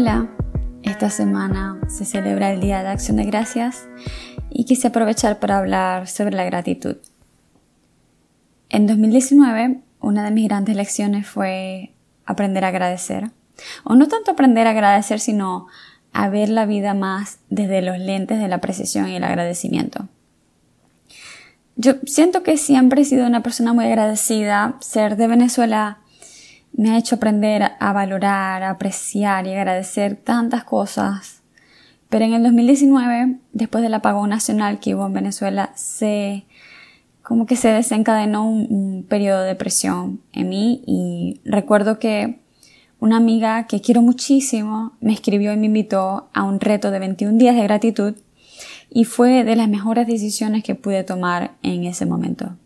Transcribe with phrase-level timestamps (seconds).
[0.00, 0.28] Hola,
[0.84, 3.88] esta semana se celebra el Día de Acción de Gracias
[4.48, 6.98] y quise aprovechar para hablar sobre la gratitud.
[8.68, 11.94] En 2019, una de mis grandes lecciones fue
[12.26, 13.32] aprender a agradecer.
[13.82, 15.66] O no tanto aprender a agradecer, sino
[16.12, 20.06] a ver la vida más desde los lentes de la precisión y el agradecimiento.
[21.74, 24.76] Yo siento que siempre he sido una persona muy agradecida.
[24.78, 25.98] Ser de Venezuela
[26.78, 31.42] me ha hecho aprender a valorar, a apreciar y agradecer tantas cosas.
[32.08, 36.46] Pero en el 2019, después del apagón nacional que hubo en Venezuela, se
[37.24, 42.38] como que se desencadenó un, un periodo de depresión en mí y recuerdo que
[43.00, 47.38] una amiga que quiero muchísimo me escribió y me invitó a un reto de 21
[47.38, 48.14] días de gratitud
[48.88, 52.56] y fue de las mejores decisiones que pude tomar en ese momento.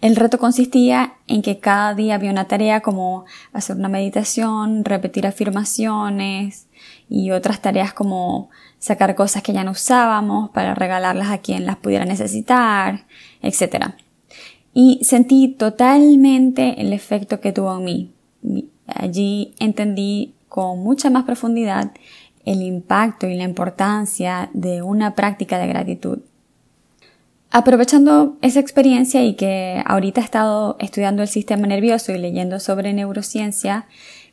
[0.00, 5.26] El reto consistía en que cada día había una tarea como hacer una meditación, repetir
[5.26, 6.66] afirmaciones
[7.08, 11.76] y otras tareas como sacar cosas que ya no usábamos para regalarlas a quien las
[11.76, 13.06] pudiera necesitar,
[13.42, 13.94] etc.
[14.74, 18.12] Y sentí totalmente el efecto que tuvo en mí.
[18.86, 21.92] Allí entendí con mucha más profundidad
[22.44, 26.18] el impacto y la importancia de una práctica de gratitud.
[27.58, 32.92] Aprovechando esa experiencia y que ahorita he estado estudiando el sistema nervioso y leyendo sobre
[32.92, 33.86] neurociencia,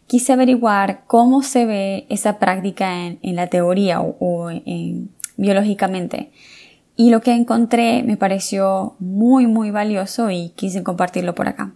[0.07, 4.49] quise averiguar cómo se ve esa práctica en, la teoría o,
[5.37, 6.31] biológicamente.
[6.97, 11.71] Y lo que encontré me pareció muy, muy valioso y quise compartirlo por acá.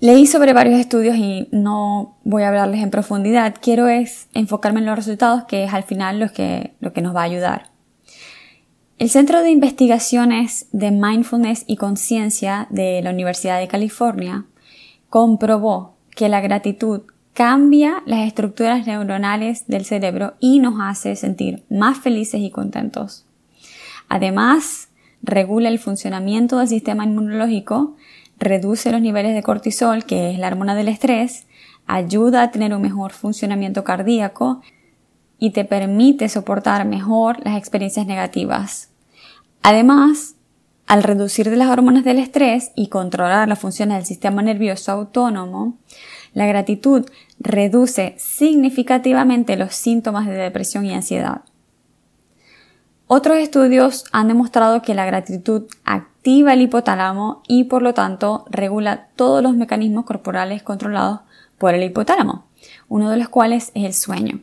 [0.00, 3.54] Leí sobre varios estudios y no voy a hablarles en profundidad.
[3.62, 7.20] Quiero es enfocarme en los resultados, que es al final que, lo que nos va
[7.20, 7.71] a ayudar.
[9.02, 14.44] El Centro de Investigaciones de Mindfulness y Conciencia de la Universidad de California
[15.10, 17.00] comprobó que la gratitud
[17.32, 23.26] cambia las estructuras neuronales del cerebro y nos hace sentir más felices y contentos.
[24.08, 27.96] Además, regula el funcionamiento del sistema inmunológico,
[28.38, 31.48] reduce los niveles de cortisol, que es la hormona del estrés,
[31.88, 34.62] ayuda a tener un mejor funcionamiento cardíaco
[35.40, 38.91] y te permite soportar mejor las experiencias negativas.
[39.62, 40.34] Además,
[40.86, 45.78] al reducir las hormonas del estrés y controlar las funciones del sistema nervioso autónomo,
[46.34, 47.08] la gratitud
[47.38, 51.42] reduce significativamente los síntomas de depresión y ansiedad.
[53.06, 59.08] Otros estudios han demostrado que la gratitud activa el hipotálamo y por lo tanto regula
[59.16, 61.20] todos los mecanismos corporales controlados
[61.58, 62.46] por el hipotálamo,
[62.88, 64.40] uno de los cuales es el sueño.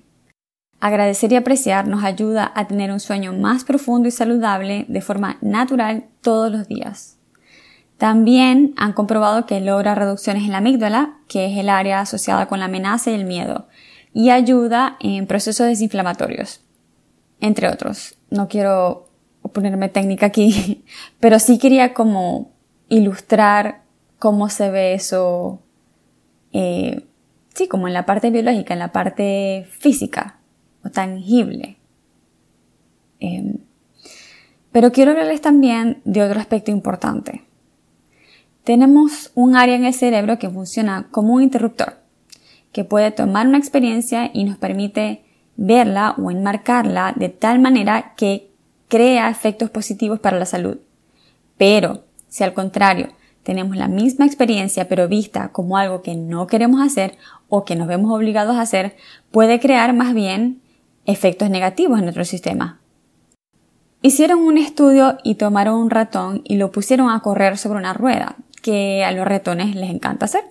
[0.79, 5.37] Agradecer y apreciar nos ayuda a tener un sueño más profundo y saludable de forma
[5.41, 7.17] natural todos los días.
[7.97, 12.59] También han comprobado que logra reducciones en la amígdala, que es el área asociada con
[12.59, 13.67] la amenaza y el miedo,
[14.13, 16.63] y ayuda en procesos desinflamatorios,
[17.41, 19.09] entre otros no quiero
[19.53, 20.85] ponerme técnica aquí,
[21.19, 22.51] pero sí quería como
[22.87, 23.83] ilustrar
[24.17, 25.61] cómo se ve eso,
[26.53, 27.05] eh,
[27.53, 30.38] sí, como en la parte biológica, en la parte física
[30.83, 31.77] o tangible.
[33.19, 33.57] Em,
[34.71, 37.43] pero quiero hablarles también de otro aspecto importante.
[38.63, 41.97] Tenemos un área en el cerebro que funciona como un interruptor,
[42.71, 45.23] que puede tomar una experiencia y nos permite
[45.55, 48.51] verla o enmarcarla de tal manera que
[48.87, 50.77] crea efectos positivos para la salud.
[51.57, 53.09] Pero, si al contrario,
[53.43, 57.87] tenemos la misma experiencia pero vista como algo que no queremos hacer o que nos
[57.87, 58.95] vemos obligados a hacer,
[59.31, 60.61] puede crear más bien
[61.05, 62.79] efectos negativos en nuestro sistema.
[64.01, 68.37] Hicieron un estudio y tomaron un ratón y lo pusieron a correr sobre una rueda,
[68.61, 70.43] que a los ratones les encanta hacer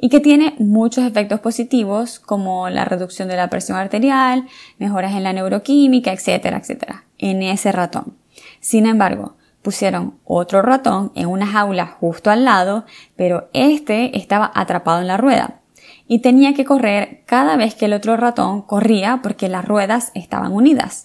[0.00, 4.46] y que tiene muchos efectos positivos como la reducción de la presión arterial,
[4.78, 8.16] mejoras en la neuroquímica, etcétera, etcétera, en ese ratón.
[8.60, 12.84] Sin embargo, pusieron otro ratón en una jaula justo al lado,
[13.16, 15.60] pero este estaba atrapado en la rueda
[16.08, 20.52] y tenía que correr cada vez que el otro ratón corría porque las ruedas estaban
[20.52, 21.04] unidas.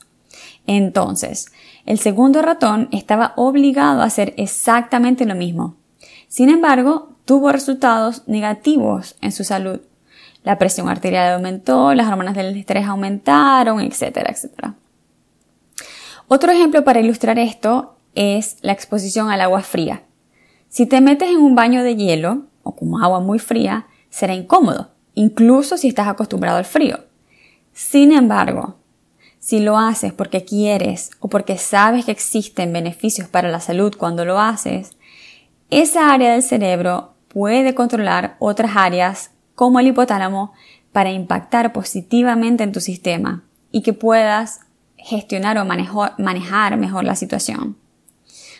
[0.66, 1.52] Entonces,
[1.86, 5.76] el segundo ratón estaba obligado a hacer exactamente lo mismo.
[6.30, 9.82] Sin embargo, tuvo resultados negativos en su salud.
[10.44, 14.76] La presión arterial aumentó, las hormonas del estrés aumentaron, etcétera, etcétera.
[16.30, 20.04] Otro ejemplo para ilustrar esto es la exposición al agua fría.
[20.70, 24.93] Si te metes en un baño de hielo o con agua muy fría, será incómodo,
[25.16, 27.00] incluso si estás acostumbrado al frío.
[27.74, 28.78] Sin embargo,
[29.40, 34.26] si lo haces porque quieres o porque sabes que existen beneficios para la salud cuando
[34.26, 34.92] lo haces,
[35.70, 40.54] esa área del cerebro puede controlar otras áreas como el hipotálamo
[40.92, 44.62] para impactar positivamente en tu sistema y que puedas
[44.96, 47.76] gestionar o manejar mejor la situación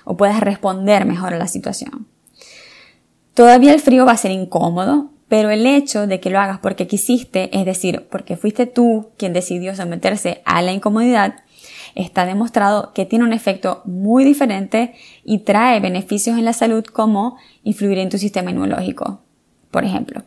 [0.04, 2.08] o puedas responder mejor a la situación.
[3.34, 6.86] Todavía el frío va a ser incómodo, pero el hecho de que lo hagas porque
[6.86, 11.38] quisiste, es decir, porque fuiste tú quien decidió someterse a la incomodidad,
[11.96, 14.94] está demostrado que tiene un efecto muy diferente
[15.24, 19.22] y trae beneficios en la salud como influir en tu sistema inmunológico,
[19.72, 20.22] por ejemplo.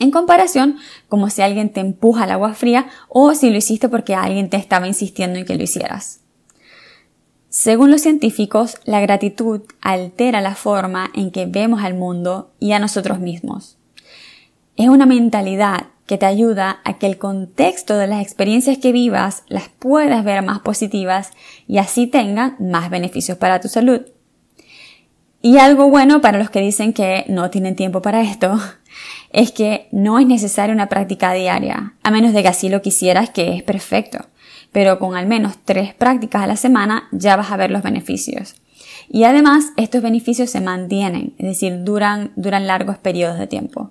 [0.00, 0.78] En comparación,
[1.08, 4.56] como si alguien te empuja al agua fría o si lo hiciste porque alguien te
[4.56, 6.22] estaba insistiendo en que lo hicieras.
[7.50, 12.80] Según los científicos, la gratitud altera la forma en que vemos al mundo y a
[12.80, 13.78] nosotros mismos.
[14.76, 19.44] Es una mentalidad que te ayuda a que el contexto de las experiencias que vivas
[19.48, 21.30] las puedas ver más positivas
[21.66, 24.02] y así tengan más beneficios para tu salud.
[25.40, 28.58] Y algo bueno para los que dicen que no tienen tiempo para esto
[29.32, 33.30] es que no es necesaria una práctica diaria, a menos de que así lo quisieras,
[33.30, 34.26] que es perfecto
[34.72, 38.56] pero con al menos tres prácticas a la semana ya vas a ver los beneficios.
[39.08, 43.90] Y además estos beneficios se mantienen, es decir, duran, duran largos periodos de tiempo.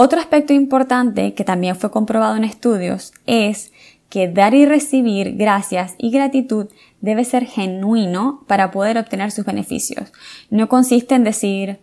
[0.00, 3.72] Otro aspecto importante que también fue comprobado en estudios es
[4.08, 6.68] que dar y recibir gracias y gratitud
[7.00, 10.12] debe ser genuino para poder obtener sus beneficios.
[10.50, 11.80] No consiste en decir,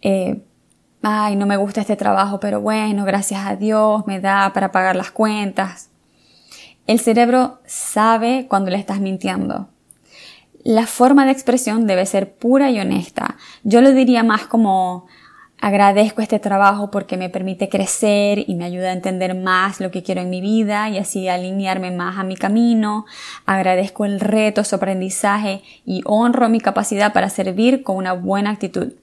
[0.00, 0.42] eh,
[1.02, 4.96] ay, no me gusta este trabajo, pero bueno, gracias a Dios me da para pagar
[4.96, 5.88] las cuentas.
[6.88, 9.68] El cerebro sabe cuando le estás mintiendo.
[10.64, 13.36] La forma de expresión debe ser pura y honesta.
[13.62, 15.06] Yo lo diría más como
[15.62, 20.02] agradezco este trabajo porque me permite crecer y me ayuda a entender más lo que
[20.02, 23.06] quiero en mi vida y así alinearme más a mi camino.
[23.46, 28.94] Agradezco el reto, su aprendizaje y honro mi capacidad para servir con una buena actitud.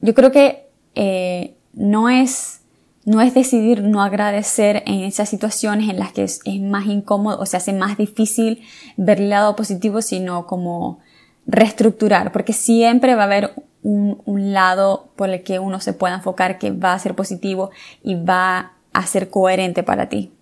[0.00, 2.62] Yo creo que eh, no es
[3.04, 7.46] no es decidir no agradecer en esas situaciones en las que es, más incómodo o
[7.46, 8.62] se hace más difícil
[8.96, 11.00] ver el lado positivo, sino como
[11.46, 16.58] reestructurar, porque siempre va a haber un, lado por el que uno se pueda enfocar
[16.58, 17.70] que va a ser positivo
[18.02, 20.32] y va a ser coherente para ti.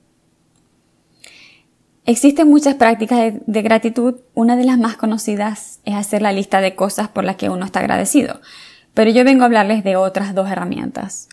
[2.07, 4.17] Existen muchas prácticas de, de, gratitud.
[4.35, 7.65] Una de las más conocidas es hacer la lista de cosas por las que uno
[7.65, 8.41] está agradecido.
[8.93, 11.29] Pero yo vengo a hablarles de otras dos herramientas.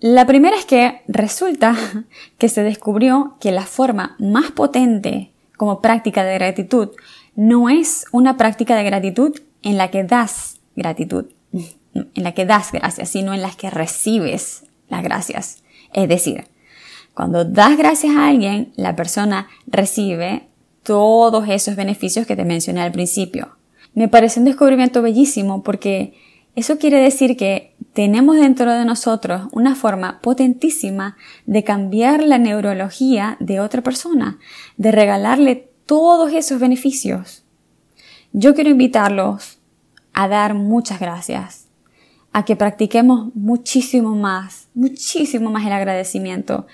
[0.00, 1.76] La primera es que resulta
[2.38, 6.90] que se descubrió que la forma más potente como práctica de gratitud
[7.34, 11.26] no es una práctica de gratitud en la que das gratitud,
[12.14, 15.62] en la que das gracias, sino en la que recibes las gracias.
[15.92, 16.44] Es decir,
[17.14, 20.48] cuando das gracias a alguien, la persona recibe
[20.82, 23.56] todos esos beneficios que te mencioné al principio.
[23.94, 26.14] Me parece un descubrimiento bellísimo porque
[26.54, 33.36] eso quiere decir que tenemos dentro de nosotros una forma potentísima de cambiar la neurología
[33.40, 34.38] de otra persona,
[34.76, 37.44] de regalarle todos esos beneficios.
[38.32, 39.58] Yo quiero invitarlos
[40.12, 41.65] a dar muchas gracias,
[42.36, 46.66] a que practiquemos muchísimo más, muchísimo más el agradecimiento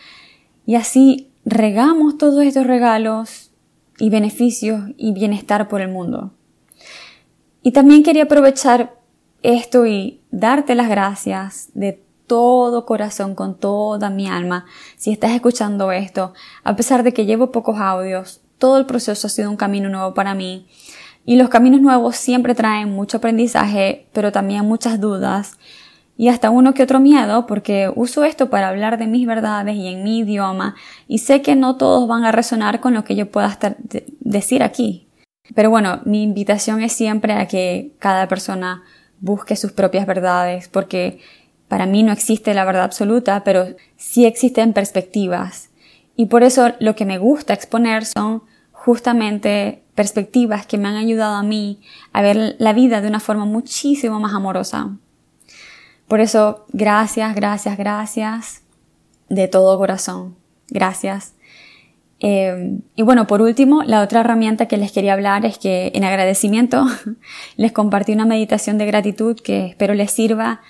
[0.67, 3.53] y así regamos todos estos regalos
[3.97, 6.32] y beneficios y bienestar por el mundo.
[7.62, 8.99] Y también quería aprovechar
[9.44, 14.66] esto y darte las gracias de todo corazón, con toda mi alma,
[14.97, 19.31] si estás escuchando esto, a pesar de que llevo pocos audios, todo el proceso ha
[19.31, 20.66] sido un camino nuevo para mí.
[21.25, 25.59] Y los caminos nuevos siempre traen mucho aprendizaje, pero también muchas dudas
[26.17, 29.88] y hasta uno que otro miedo, porque uso esto para hablar de mis verdades y
[29.88, 30.76] en mi idioma,
[31.09, 33.76] y sé que no todos van a resonar con lo que yo pueda estar
[34.21, 35.09] decir aquí.
[35.55, 38.83] Pero bueno, mi invitación es siempre a que cada persona
[39.21, 41.19] busque sus propias verdades, porque
[41.67, 45.71] para mí no existe la verdad absoluta, pero sí existen perspectivas.
[46.14, 51.34] Y por eso lo que me gusta exponer son justamente perspectivas que me han ayudado
[51.34, 51.80] a mí
[52.12, 54.96] a ver la vida de una forma muchísimo más amorosa.
[56.08, 58.62] Por eso, gracias, gracias, gracias
[59.28, 60.37] de todo corazón.
[60.68, 61.34] Gracias.
[62.20, 66.04] Eh, y bueno, por último, la otra herramienta que les quería hablar es que en
[66.04, 66.87] agradecimiento
[67.56, 70.61] les compartí una meditación de gratitud que espero les sirva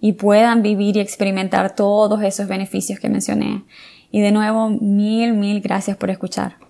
[0.00, 3.64] y puedan vivir y experimentar todos esos beneficios que mencioné.
[4.10, 6.65] Y de nuevo, mil, mil gracias por escuchar.